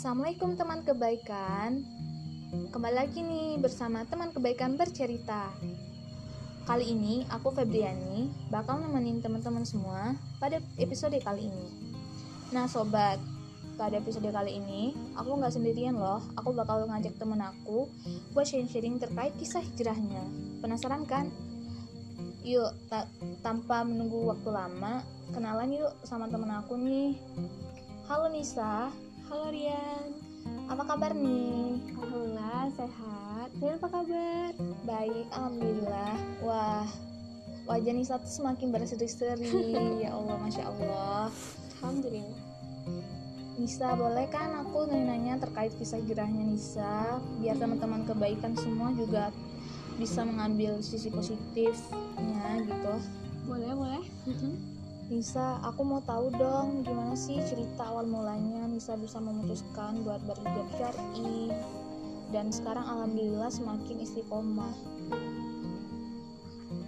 [0.00, 1.84] Assalamualaikum teman kebaikan.
[2.72, 5.52] Kembali lagi nih bersama teman kebaikan bercerita.
[6.64, 11.68] Kali ini aku Febriani bakal nemenin teman-teman semua pada episode kali ini.
[12.48, 13.20] Nah sobat,
[13.76, 16.24] pada episode kali ini aku nggak sendirian loh.
[16.32, 17.84] Aku bakal ngajak temen aku
[18.32, 20.24] buat sharing-sharing terkait kisah hijrahnya.
[20.64, 21.28] Penasaran kan?
[22.40, 23.04] Yuk, ta
[23.44, 25.04] tanpa menunggu waktu lama,
[25.36, 27.20] kenalan yuk sama temen aku nih.
[28.08, 28.88] Halo Nisa,
[29.30, 30.10] halo Rian
[30.66, 31.78] Apa kabar nih?
[31.94, 33.48] Alhamdulillah sehat.
[33.62, 34.50] Dan apa kabar?
[34.82, 36.86] Baik, Alhamdulillah Wah,
[37.70, 39.54] wajah Nisa tuh semakin berseri-seri
[40.02, 41.30] Ya Allah, Masya Allah
[41.78, 42.42] Alhamdulillah.
[43.54, 49.30] Nisa, boleh kan aku nanya-nanya terkait kisah hijrahnya Nisa Biar teman-teman kebaikan semua juga
[49.94, 52.94] bisa mengambil sisi positifnya gitu
[53.46, 54.02] Boleh, boleh.
[55.10, 60.70] Nisa, aku mau tahu dong gimana sih cerita awal mulanya Nisa bisa memutuskan buat berhijab
[60.78, 61.50] syar'i
[62.30, 64.70] dan sekarang alhamdulillah semakin istiqomah.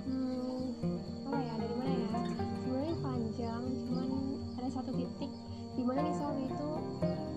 [0.06, 0.70] Hmm,
[1.26, 1.54] apa ya?
[1.66, 2.20] Dari mana ya?
[2.62, 4.08] Sebenarnya panjang, cuman
[4.54, 5.30] ada satu titik
[5.74, 6.70] di mana Nisa itu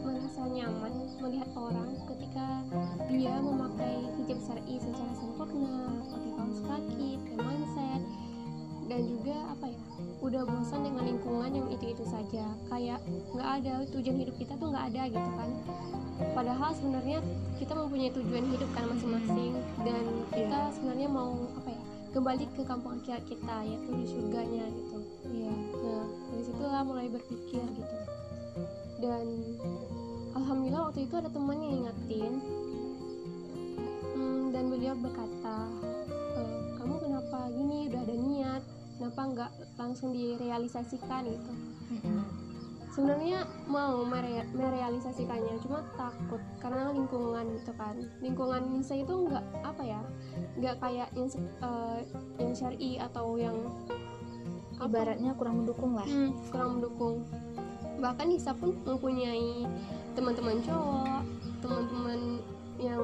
[0.05, 2.61] merasa nyaman melihat orang ketika
[3.09, 6.31] dia memakai hijab syar'i secara sempurna, pakai
[10.35, 12.43] Udah bosan dengan lingkungan yang itu-itu saja.
[12.67, 12.99] Kayak
[13.31, 15.49] nggak ada tujuan hidup kita tuh nggak ada gitu kan.
[16.35, 17.23] Padahal sebenarnya
[17.55, 19.55] kita mempunyai tujuan hidup kan masing-masing
[19.87, 20.03] dan
[20.35, 21.81] kita sebenarnya mau apa ya?
[22.11, 24.97] Kembali ke kampung akhirat kita yaitu di surganya gitu.
[25.23, 25.55] Iya.
[25.55, 27.95] Nah, dari situlah mulai berpikir gitu.
[28.99, 29.55] Dan
[30.35, 32.33] alhamdulillah waktu itu ada teman yang ingetin.
[34.11, 35.24] Hmm, dan beliau berkata,
[39.31, 41.53] nggak langsung direalisasikan gitu?
[42.95, 47.99] Sebenarnya mau mere- merealisasikannya, cuma takut karena lingkungan gitu kan.
[48.23, 50.01] Lingkungan Nisa itu nggak apa ya,
[50.55, 51.27] nggak kayak yang
[51.59, 51.99] eh,
[52.39, 53.57] yang syari atau yang
[54.79, 54.87] apa?
[54.87, 56.07] Ibaratnya kurang mendukung lah.
[56.07, 57.27] Hmm, kurang mendukung
[57.99, 59.63] bahkan Nisa pun mempunyai
[60.15, 61.23] teman-teman cowok
[61.63, 62.19] teman-teman
[62.79, 63.01] yang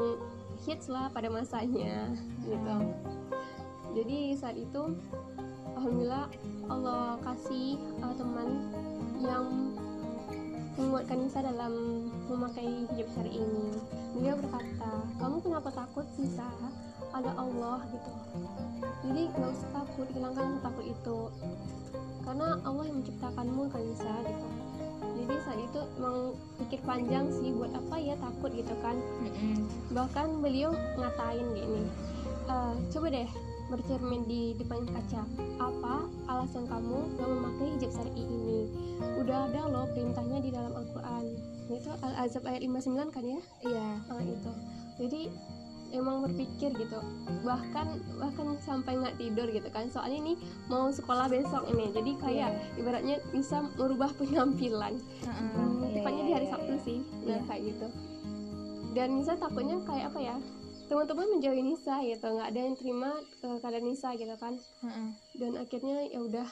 [0.62, 2.12] hits lah pada masanya
[2.44, 2.75] gitu
[3.91, 4.96] jadi saat itu
[5.81, 6.30] alhamdulillah
[6.69, 7.74] Allah kasih
[8.06, 8.69] uh, teman
[9.18, 9.50] yang
[10.78, 13.81] menguatkan Nisa dalam memakai hijab syari ini.
[14.14, 16.46] Beliau berkata kamu kenapa takut Nisa?
[17.18, 18.14] Ada Allah gitu.
[19.09, 21.20] Jadi nggak usah takut hilangkan rasa takut itu.
[22.30, 24.47] Karena Allah yang menciptakanmu kan Nisa gitu.
[25.02, 26.18] Jadi saat itu emang
[26.62, 29.02] pikir panjang sih buat apa ya takut gitu kan.
[29.90, 31.90] Bahkan beliau ngatain gini
[32.46, 33.30] "Eh, coba deh
[33.72, 35.24] bercermin di depan kaca.
[35.58, 35.96] Apa
[36.28, 38.68] alasan kamu gak memakai hijab syari ini?
[39.18, 41.26] Udah ada loh perintahnya di dalam Al-Quran.
[41.72, 43.40] Itu Al-Azab ayat 59 kan ya?
[43.64, 43.88] Iya.
[44.12, 44.52] Ah, itu.
[45.00, 45.22] Jadi
[45.92, 47.00] emang berpikir gitu.
[47.48, 47.88] Bahkan
[48.20, 49.88] bahkan sampai nggak tidur gitu kan.
[49.88, 50.34] Soalnya ini
[50.68, 51.96] mau sekolah besok ini.
[51.96, 55.00] Jadi kayak ibaratnya bisa merubah penampilan.
[55.24, 56.84] Hmm, Iya, tepatnya iya, di hari iya, Sabtu iya.
[56.84, 57.42] sih nah Iya.
[57.48, 57.88] kayak gitu.
[58.92, 60.36] Dan Nisa takutnya kayak apa ya
[60.91, 63.09] teman-teman menjauhi Nisa gitu nggak ada yang terima
[63.41, 65.07] eh, keadaan Nisa gitu kan Heeh.
[65.40, 66.47] dan akhirnya ya udah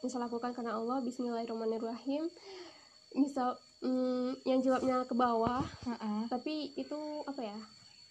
[0.00, 2.30] Nisa lakukan karena Allah Bismillahirrahmanirrahim
[3.12, 6.20] Nisa mm, yang jawabnya ke bawah Heeh.
[6.30, 6.94] tapi itu
[7.26, 7.58] apa ya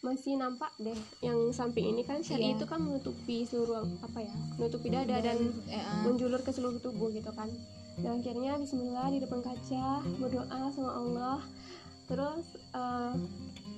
[0.02, 2.58] masih nampak deh yang samping ini kan syari Iya.
[2.58, 6.04] itu kan menutupi seluruh apa ya menutupi dada dan Eh, ah.
[6.04, 7.48] menjulur ke seluruh tubuh gitu kan
[7.96, 11.40] dan akhirnya Bismillah di depan kaca berdoa sama Allah
[12.10, 12.44] terus
[12.76, 13.14] eh,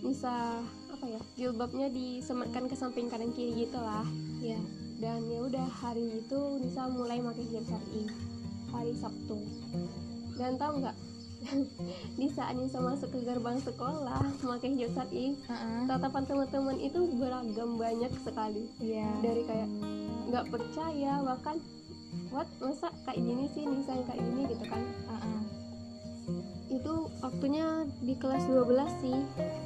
[0.02, 0.64] Nisa
[1.03, 4.08] apa ya jilbabnya disematkan ke samping kanan kiri gitu lah
[4.40, 4.56] Iya.
[5.03, 8.08] dan ya udah hari itu Nisa mulai pakai hijab syar'i
[8.72, 9.36] hari Sabtu
[10.34, 10.96] dan tahu nggak
[12.16, 15.92] di saat Nisa masuk ke gerbang sekolah memakai hijab syar'i Heeh.
[15.92, 19.12] tatapan teman-teman itu beragam banyak sekali Iya.
[19.19, 19.68] dari kayak
[20.31, 21.59] nggak percaya bahkan
[22.31, 24.80] what masa kayak gini sih Nisa yang kayak gini gitu kan
[25.12, 25.39] Heeh.
[26.72, 26.94] itu
[27.33, 27.65] waktunya
[28.06, 29.18] di kelas 12 sih.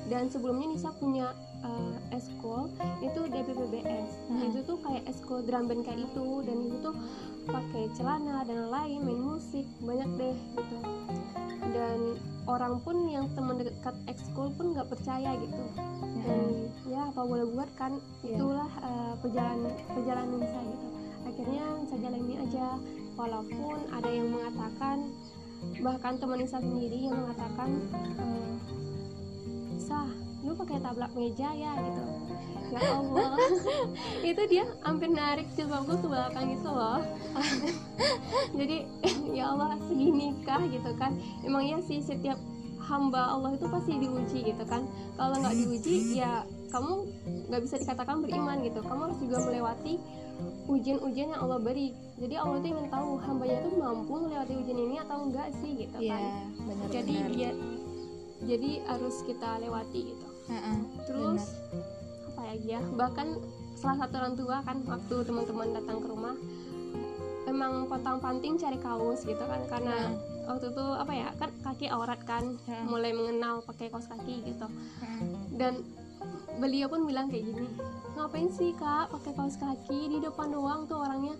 [0.07, 2.71] Dan sebelumnya Nisa punya uh, eskol
[3.03, 4.47] itu DPPBS Hmm.
[4.47, 6.27] itu tuh kayak eskol drum band kayak itu.
[6.47, 6.95] Dan itu tuh
[7.43, 10.77] pakai celana dan lain main musik banyak deh gitu.
[11.75, 11.99] Dan
[12.47, 15.63] orang pun yang teman dekat ekskul pun nggak percaya gitu.
[16.23, 18.39] Dan ya apa boleh buat kan Iya.
[18.39, 20.87] itulah uh, perjalanan perjalanan Nisa gitu.
[21.27, 22.67] Akhirnya saya jalani aja.
[23.17, 25.09] Walaupun ada yang mengatakan
[25.81, 27.69] bahkan teman Nisa sendiri yang mengatakan
[28.17, 28.53] eh,
[29.77, 30.09] Sah
[30.47, 32.03] lu pakai tablak meja ya gitu.
[32.67, 33.35] Ya Allah.
[34.31, 36.99] Itu dia hampir narik jilbabku ke belakang gitu loh.
[38.59, 38.87] Jadi
[39.31, 41.15] ya Allah segini kah gitu kan.
[41.43, 42.39] Emang ya sih setiap
[42.87, 44.87] hamba Allah itu pasti diuji gitu kan.
[45.19, 47.07] Kalau nggak diuji ya kamu
[47.47, 48.79] nggak bisa dikatakan beriman gitu.
[48.81, 49.93] Kamu harus juga melewati
[50.67, 51.89] ujian-ujian yang Allah beri.
[52.17, 55.97] Jadi Allah itu ingin tahu hambanya itu mampu melewati ujian ini atau enggak sih gitu
[55.97, 56.21] Iya, kan?
[56.65, 57.51] benar jadi ya
[58.37, 60.27] jadi harus kita lewati gitu.
[60.47, 61.43] Heeh, terus
[62.29, 62.81] apa ya ya?
[62.85, 63.27] Bahkan
[63.73, 66.35] salah satu orang tua kan waktu teman-teman datang ke rumah
[67.47, 69.61] emang potong panting cari kaos gitu kan?
[69.65, 70.13] Karena
[70.45, 72.85] waktu itu apa ya kan kaki aurat kan Heeh.
[72.85, 74.67] mulai mengenal pakai kaos kaki gitu.
[75.01, 75.21] Heeh.
[75.57, 75.73] dan
[76.57, 77.67] beliau pun bilang kayak gini
[78.17, 79.13] ngapain sih kak?
[79.13, 81.37] Pakai kaos kaki di depan doang tuh orangnya.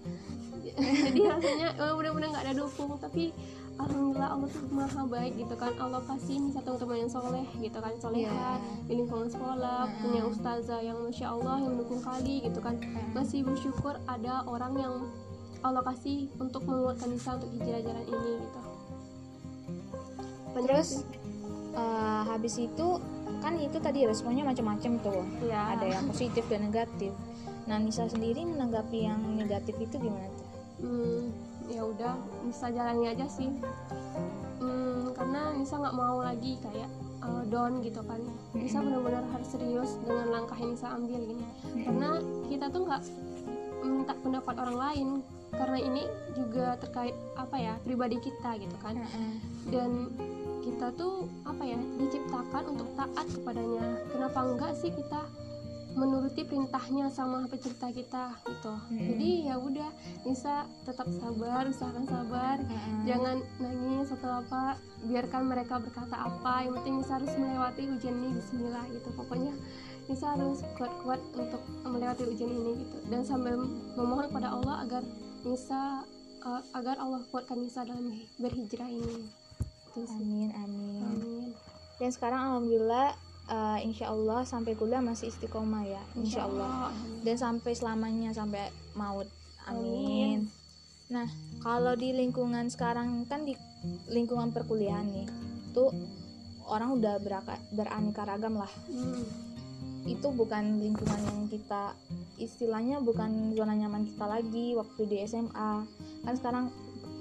[0.78, 3.02] Jadi rasanya eh, bener-bener nggak ada dukung.
[3.02, 3.34] Tapi
[3.82, 5.74] alhamdulillah Allah tuh maha baik gitu kan.
[5.82, 7.94] Allah kasih nih satu teman yang soleh gitu kan.
[7.98, 8.62] Soleha Iya.
[8.86, 10.00] di lingkungan sekolah Mm-mm.
[10.06, 12.78] punya ustazah yang masya Allah yang mendukung kali gitu kan.
[13.18, 14.94] Masih bersyukur ada orang yang
[15.66, 18.60] Allah kasih untuk menguatkan Nisa untuk hijrah jalan ini gitu.
[20.54, 20.90] Terus
[21.74, 22.88] eh, habis itu
[23.44, 25.24] kan itu tadi responnya macam-macam tuh.
[25.46, 27.12] ya Ada yang positif dan negatif.
[27.68, 30.48] Nah, Nisa sendiri menanggapi yang negatif itu gimana tuh?
[30.82, 31.22] hmm,
[31.70, 32.14] ya udah
[32.46, 33.50] Nisa jalani aja sih
[34.62, 36.90] hmm, karena Nisa nggak mau lagi kayak
[37.26, 38.22] uh, down gitu kan
[38.54, 41.46] Nisa benar-benar harus serius dengan langkah yang Nisa ambil gini
[41.82, 42.10] karena
[42.48, 43.02] kita tuh nggak
[43.88, 45.08] minta pendapat orang lain
[45.48, 46.04] karena ini
[46.36, 49.34] juga terkait apa ya pribadi kita gitu kan Heeh.
[49.72, 50.12] dan
[50.68, 53.86] kita tuh apa ya diciptakan untuk taat kepadanya.
[54.12, 55.24] Kenapa enggak sih kita
[55.98, 58.70] menuruti perintahnya sama pencipta kita gitu.
[58.70, 59.02] Mm-mm.
[59.02, 59.90] jadi ya udah
[60.30, 62.62] Nisa tetap sabar usahakan sabar.
[62.62, 63.02] Heeh.
[63.10, 64.78] jangan nangis atau apa
[65.10, 66.70] biarkan mereka berkata apa.
[66.70, 69.10] Yang penting Nisa harus melewati ujian ini Bismillah gitu.
[69.18, 69.54] Pokoknya
[70.06, 72.98] Nisa harus kuat-kuat untuk melewati ujian ini gitu.
[73.10, 73.58] Dan sambil
[73.98, 75.02] memohon kepada Allah agar
[75.42, 76.06] Nisa
[76.46, 79.26] uh, agar Allah kuatkan Nisa dalam berhijrah ini
[79.98, 81.02] itu sih Amin, amin.
[81.02, 81.50] amin
[81.98, 83.18] Dan sekarang alhamdulillah
[83.50, 86.94] eh, insya Allah sampai kuliah masih istiqomah ya, insya Allah.
[87.26, 89.26] Dan sampai selamanya sampai maut.
[89.66, 90.46] Amin.
[91.10, 91.26] Nah,
[91.66, 93.58] kalau di lingkungan sekarang kan di
[94.14, 95.28] lingkungan perkuliahan nih,
[95.74, 95.90] tuh
[96.70, 98.70] orang udah beraka, beraneka ragam lah.
[98.86, 99.26] Hmm,
[100.06, 101.98] Itu bukan lingkungan yang kita
[102.38, 105.72] istilahnya bukan zona nyaman kita lagi waktu di SMA.
[106.24, 106.66] Kan sekarang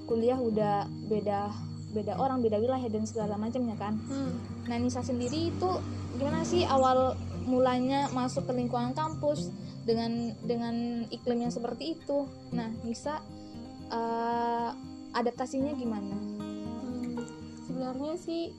[0.06, 1.50] kuliah udah beda
[1.94, 3.94] beda orang, beda wilayah dan segala macamnya kan.
[3.96, 4.32] hmm.
[4.66, 5.70] Nah Nisa sendiri itu
[6.16, 7.14] gimana sih awal
[7.46, 9.52] mulanya masuk ke lingkungan kampus
[9.86, 12.26] dengan dengan iklim yang seperti itu?
[12.50, 13.22] Nah Nisa
[13.92, 14.70] eh,
[15.14, 16.16] adaptasinya gimana?
[16.16, 17.22] Hmm,
[17.64, 18.50] sebenarnya sih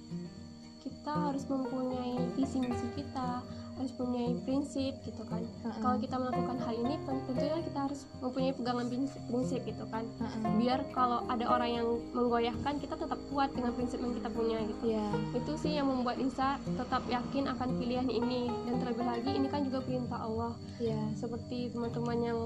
[0.87, 3.43] kita harus mempunyai visi misi kita
[3.77, 5.41] harus mempunyai prinsip gitu kan.
[5.41, 5.79] Heeh.
[5.81, 10.03] kalau kita melakukan hal ini tentunya kita harus mempunyai pegangan prinsip, gitu kan.
[10.17, 10.41] Heeh.
[10.57, 14.83] biar kalau ada orang yang menggoyahkan kita tetap kuat dengan prinsip yang kita punya gitu.
[14.89, 15.07] Ya,
[15.37, 18.49] itu sih yang membuat Nisa tetap yakin akan pilihan ini.
[18.65, 20.53] Dan terlebih lagi ini kan juga perintah Allah.
[20.77, 20.97] Ya.
[21.17, 22.39] seperti teman-teman yang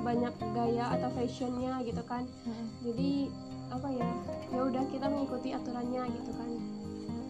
[0.00, 2.24] banyak gaya atau fashionnya gitu kan.
[2.24, 2.66] Heeh.
[2.88, 3.10] jadi
[3.70, 4.08] apa ya
[4.54, 6.50] ya udah kita mengikuti aturannya gitu kan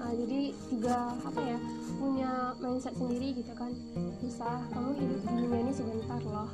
[0.06, 1.58] Ah, jadi juga apa ya
[1.98, 3.74] punya mindset sendiri gitu kan.
[4.22, 6.50] Bisa kamu hidup di dunia ini sebentar loh.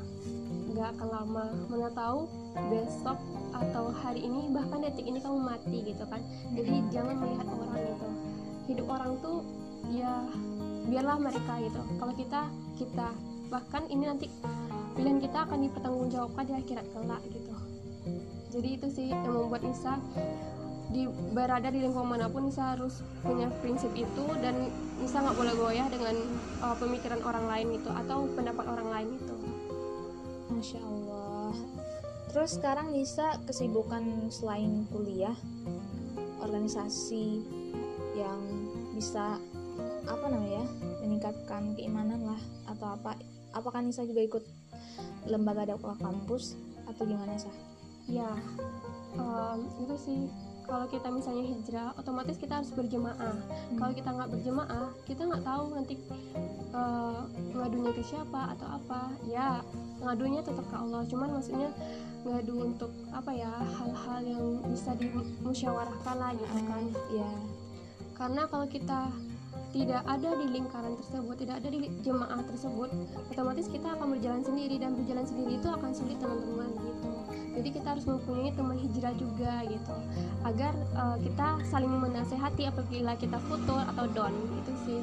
[0.72, 1.44] Nggak akan lama.
[1.68, 2.24] Mana tahu
[2.72, 3.20] besok
[3.52, 6.24] atau hari ini bahkan detik ini kamu mati gitu kan.
[6.56, 8.08] Jadi jangan melihat orang gitu
[8.70, 9.44] hidup orang tuh
[9.92, 10.24] ya
[10.88, 11.82] biarlah mereka gitu.
[12.00, 12.40] Kalau kita
[12.78, 13.08] kita
[13.52, 14.26] bahkan ini nanti
[14.96, 17.52] pilihan kita akan dipertanggungjawabkan di akhirat kelak gitu.
[18.52, 19.96] Jadi itu sih yang membuat Nisa
[20.90, 25.54] di berada di lingkungan mana pun Nisa harus punya prinsip itu dan Nisa nggak boleh
[25.54, 26.16] goyah dengan
[26.60, 29.36] uh, pemikiran orang lain itu atau pendapat orang lain itu
[30.52, 31.54] Masya Allah.
[32.32, 35.36] Terus sekarang Nisa kesibukan selain kuliah,
[36.40, 37.44] organisasi
[38.16, 38.40] yang
[38.96, 39.36] bisa
[40.08, 40.64] apa namanya
[41.04, 43.16] meningkatkan keimanan lah atau apa?
[43.52, 44.44] Apakah Nisa juga ikut
[45.28, 46.56] lembaga dakwah kampus
[46.88, 47.72] atau gimana sah?
[48.10, 48.30] ya
[49.14, 50.20] um, itu sih
[50.66, 53.36] kalau kita misalnya hijrah otomatis kita harus berjemaah.
[53.76, 55.94] Kalau kita nggak berjemaah kita nggak tahu nanti
[56.72, 57.22] uh,
[57.54, 59.12] ngadunya ke siapa atau apa.
[59.26, 59.60] Ya
[60.02, 61.02] ngadunya tetap ke Allah.
[61.06, 61.70] Cuman maksudnya
[62.22, 66.84] ngadu untuk apa ya hal-hal yang bisa dimusyawarahkan lah gitu kan.
[67.10, 67.30] Ya,
[68.14, 69.10] karena kalau kita
[69.72, 72.88] tidak ada di lingkaran tersebut, tidak ada di jemaah tersebut,
[73.32, 77.11] otomatis kita akan berjalan sendiri dan berjalan sendiri itu akan sulit teman-teman gitu.
[77.52, 79.96] Jadi kita harus mempunyai teman hijrah juga gitu,
[80.42, 85.00] agar uh, kita saling menasehati apabila kita futur atau down gitu sih.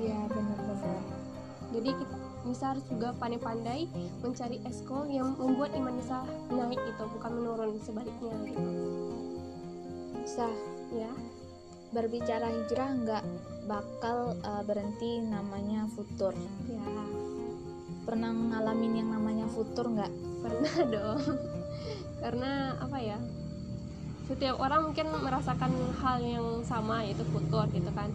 [0.00, 1.00] iya benar-benar.
[1.70, 3.84] Jadi kita Nisa harus juga pandai-pandai
[4.24, 8.70] mencari eskol yang membuat iman Nisa naik gitu, bukan menurun sebaliknya gitu.
[10.24, 10.52] Sah,
[10.90, 11.10] Ya.
[11.94, 13.24] berbicara hijrah nggak
[13.66, 16.34] bakal uh, berhenti namanya futur
[16.66, 16.82] ya
[18.06, 20.10] pernah ngalamin yang namanya futur nggak
[20.42, 21.22] pernah dong
[22.20, 23.18] karena apa ya
[24.30, 28.14] setiap orang mungkin merasakan hal yang sama yaitu futur gitu kan.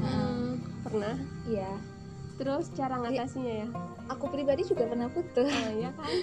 [0.00, 1.20] Hmm, pernah?
[1.44, 1.68] Iya.
[2.40, 3.68] Terus cara ngatasinya ya?
[4.08, 6.14] Aku pribadi juga pernah futur oh, ya kan?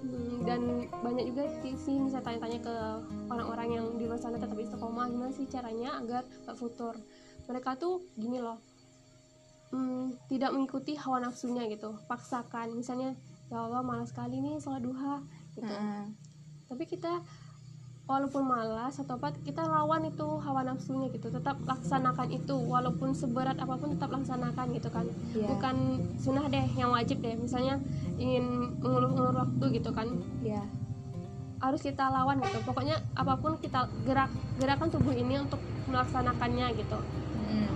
[0.00, 2.74] Hmm, dan banyak juga sih bisa tanya-tanya ke
[3.28, 5.12] orang-orang yang di luar sana tetap istiqomah.
[5.12, 6.96] Gimana sih caranya agar gak futur
[7.44, 8.56] mereka tuh gini loh.
[9.76, 12.00] Hmm, tidak mengikuti hawa nafsunya gitu.
[12.08, 12.72] Paksakan.
[12.72, 13.12] Misalnya
[13.52, 15.20] ya Allah malas sekali nih sholat duha
[15.58, 15.74] gitu.
[15.74, 16.02] Heeh.
[16.68, 17.24] tapi kita
[18.08, 21.28] walaupun malas atau apa kita lawan itu hawa nafsunya gitu.
[21.28, 25.06] Tetap laksanakan itu walaupun seberat apa pun tetap laksanakan gitu kan.
[25.36, 25.48] Iya.
[25.52, 25.76] bukan
[26.16, 27.36] sunnah deh yang wajib deh.
[27.36, 27.76] Misalnya
[28.16, 30.08] ingin mengulur-ulur waktu gitu kan.
[30.40, 30.64] Iya.
[31.58, 32.62] harus kita lawan gitu.
[32.62, 34.30] Pokoknya apa pun kita gerak
[34.62, 35.58] gerakan tubuh ini untuk
[35.90, 36.98] melaksanakannya gitu.
[37.50, 37.68] Mm.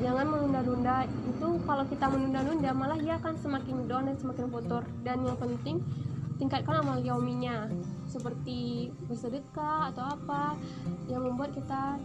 [0.00, 1.04] jangan menunda-nunda.
[1.28, 5.84] Itu kalau kita menunda-nunda malah ya akan semakin down dan semakin kotor dan yang penting
[6.38, 7.70] tingkatkan amal yauminya
[8.10, 10.58] seperti bersedekah atau apa
[11.06, 11.98] yang membuat kita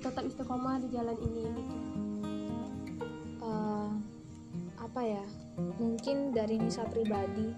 [0.00, 1.76] tetap istiqomah di jalan ini gitu.
[3.44, 3.90] Eh,
[4.80, 5.24] apa ya?
[5.80, 7.48] Mungkin dari Nisa pribadi.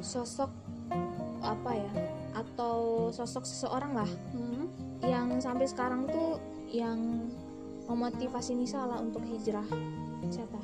[0.00, 0.52] Sosok
[1.40, 1.92] apa ya?
[2.36, 4.10] Atau sosok seseorang lah.
[4.36, 4.68] Hmm.
[5.00, 6.36] yang sampai sekarang tuh
[6.68, 7.24] yang
[7.88, 9.64] memotivasi Nisa lah untuk hijrah.
[10.28, 10.60] Siapa?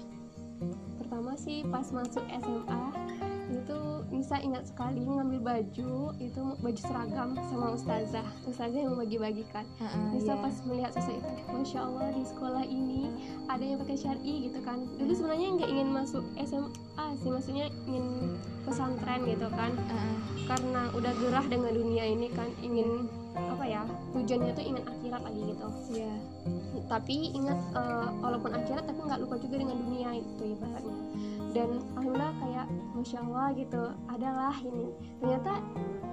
[1.01, 3.06] Pertama sih pas masuk SMA
[3.47, 3.79] itu
[4.11, 8.27] Nisa ingat sekali ngambil baju itu baju seragam sama ustazah.
[8.47, 9.63] Ustazah yang membagi-bagikan.
[9.79, 10.43] Heeh, Nisa iya.
[10.43, 13.03] pas melihat sosok itu Masya Allah di sekolah ini
[13.47, 14.83] ada yang pakai syari gitu kan.
[14.99, 18.07] Dulu sebenarnya nggak ingin masuk SMA sih maksudnya ingin
[18.67, 19.73] pesantren gitu kan.
[19.75, 20.15] Heeh,
[20.47, 23.85] karena udah gerah dengan dunia ini kan ingin apa ya
[24.17, 25.69] tujuannya tuh ingin akhirat lagi gitu.
[26.03, 26.15] Iya.
[26.87, 30.97] Tapi ingat eh, walaupun akhirat tapi nggak lupa juga dengan dunia itu ibaratnya
[31.57, 33.83] dan alhamdulillah kayak masya allah gitu.
[34.13, 34.93] Adalah ini.
[35.19, 35.53] Ternyata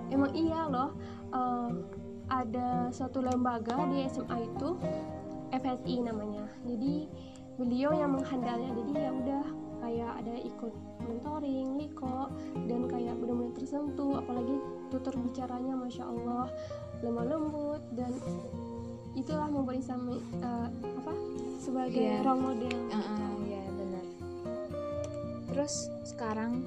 [0.07, 0.95] emang iya loh
[1.35, 1.69] eh,
[2.31, 4.79] ada suatu lembaga di SMA itu
[5.51, 6.47] FSI namanya.
[6.63, 7.11] Jadi
[7.59, 8.71] beliau yang menghandalnya.
[8.71, 9.43] Jadi ya udah
[9.83, 10.73] kayak ada ikut
[11.03, 12.31] mentoring, liko
[12.71, 14.23] dan kayak benar-benar tersentuh.
[14.23, 14.55] Apalagi
[14.87, 16.47] tutur bicaranya masya Allah
[17.03, 18.15] lemah lembut dan
[19.13, 21.13] itulah membuat Nisa me- eh, apa
[21.59, 22.23] sebagai Iya.
[22.23, 23.32] role model iya benar
[25.53, 26.65] terus sekarang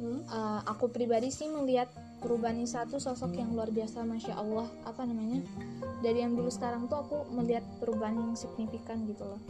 [0.00, 1.92] Hmm, eh, aku pribadi sih melihat
[2.24, 4.64] perubahan Nisa tuh sosok yang luar biasa masya Allah.
[4.88, 5.44] Apa namanya?
[6.00, 9.40] Dari yang dulu sekarang tuh aku melihat perubahan yang signifikan gitu loh.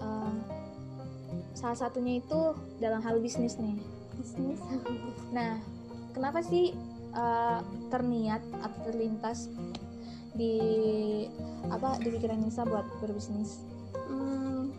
[0.00, 0.36] Eh,
[1.52, 3.76] salah satunya itu dalam hal bisnis nih.
[4.16, 4.60] Bisnis?
[5.26, 5.60] Nah,
[6.16, 6.72] kenapa sih
[7.12, 7.60] uh,
[7.92, 9.52] terniat atau terlintas
[10.32, 10.56] di
[11.68, 13.60] apa di pikiran Nisa buat berbisnis?
[14.06, 14.70] hmm,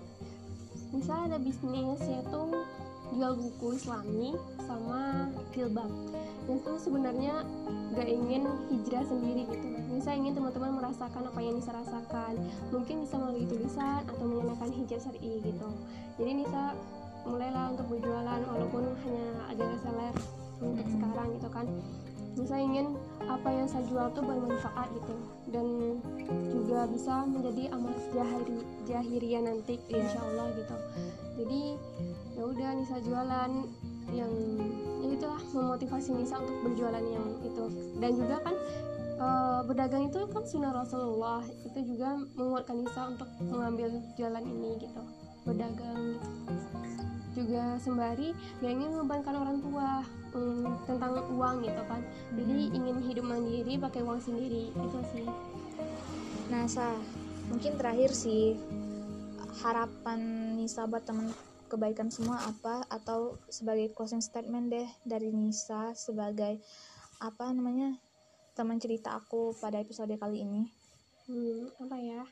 [0.95, 2.41] Nisa ada bisnis yaitu
[3.13, 5.89] jual buku islami sama jilbab.
[6.47, 7.43] Dan itu sebenarnya
[7.95, 9.67] gak ingin hijrah sendiri gitu.
[9.91, 12.33] Nisa ingin teman-teman merasakan apa yang Nisa rasakan.
[12.71, 15.69] Mungkin bisa melalui tulisan atau mengenakan hijab syari gitu.
[16.19, 16.75] Jadi Nisa
[17.27, 20.15] mulailah untuk berjualan walaupun hanya agak reseller
[20.63, 20.95] untuk Mm-mm.
[20.95, 21.65] sekarang gitu kan
[22.37, 22.93] Nisa ingin
[23.25, 25.15] apa yang saya jual tuh bermanfaat gitu.
[25.49, 25.67] Dan
[26.53, 30.05] juga bisa menjadi amal jahiri jahiriyah nanti Iya.
[30.05, 30.75] insya Allah gitu.
[31.41, 31.61] Jadi
[32.37, 33.51] ya udah Nisa jualan
[34.13, 34.31] yang
[35.01, 37.65] ya itulah memotivasi Nisa untuk berjualan yang itu.
[37.97, 38.55] Dan juga kan
[39.17, 41.41] eh, berdagang itu kan sunnah Rasulullah.
[41.65, 45.01] Itu juga menguatkan Nisa untuk mengambil jalan ini gitu
[47.81, 50.03] sembari gak ingin membebankan orang tua
[50.33, 52.01] hmm, tentang uang gitu kan.
[52.35, 55.27] Jadi ingin hidup mandiri pakai uang sendiri itu sih.
[56.47, 56.95] Nah, Sa,
[57.51, 58.55] mungkin terakhir sih
[59.63, 61.33] harapan Nisa buat teman
[61.67, 62.87] kebaikan semua apa?
[62.87, 66.61] Atau sebagai closing statement deh dari Nisa sebagai
[67.17, 67.97] apa namanya
[68.53, 70.65] teman cerita aku pada episode kali ini.
[71.27, 72.23] hmm, apa ya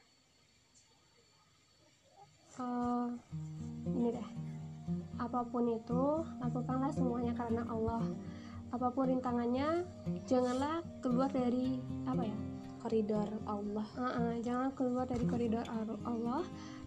[5.36, 8.00] apa pun itu lakukanlah semuanya karena Allah.
[8.72, 9.84] Apa pun rintangannya
[10.24, 12.38] janganlah keluar dari apa ya?
[12.80, 13.84] Koridor Allah.
[14.00, 15.68] Uh-uh, jangan keluar dari koridor
[16.08, 16.40] Allah.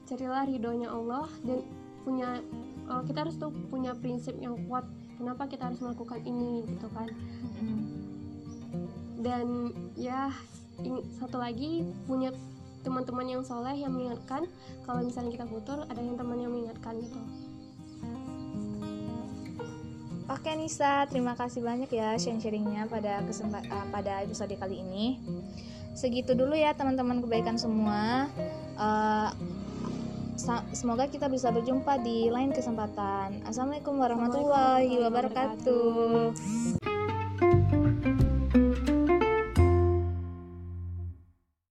[0.08, 1.60] Carilah ridhonya Allah dan
[2.08, 2.40] punya
[2.88, 4.88] uh, kita harus tuh punya prinsip yang kuat
[5.20, 7.12] kenapa kita harus melakukan ini gitu kan.
[9.20, 10.32] Dan ya
[11.20, 12.32] satu lagi punya
[12.80, 14.48] teman-teman yang soleh yang mengingatkan
[14.88, 17.20] kalau misalnya kita futur ada yang teman yang mengingatkan gitu
[20.28, 25.16] Oke Nisa, terima kasih banyak ya sharing-sharingnya pada kesempat uh, pada episode kali ini.
[25.96, 28.28] Segitu dulu ya teman-teman kebaikan semua.
[28.76, 29.32] Uh,
[30.76, 33.40] semoga kita bisa berjumpa di lain kesempatan.
[33.48, 36.87] Assalamualaikum warahmatullahi wabarakatuh.